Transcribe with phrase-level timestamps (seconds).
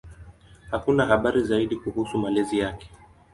[0.71, 2.89] Hakuna habari zaidi kuhusu malezi yake.